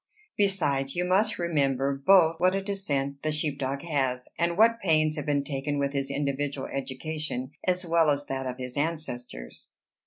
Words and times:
Besides, 0.35 0.95
you 0.95 1.05
must 1.05 1.37
remember, 1.37 1.93
both 1.95 2.39
what 2.39 2.55
a 2.55 2.63
descent 2.63 3.21
the 3.21 3.31
sheep 3.31 3.59
dog 3.59 3.83
has, 3.83 4.27
and 4.39 4.57
what 4.57 4.79
pains 4.79 5.15
have 5.15 5.27
been 5.27 5.43
taken 5.43 5.77
with 5.77 5.93
his 5.93 6.09
individual 6.09 6.65
education, 6.65 7.51
as 7.67 7.85
well 7.85 8.09
as 8.09 8.25
that 8.25 8.47
of 8.47 8.57
his 8.57 8.75
ancestors." 8.77 9.69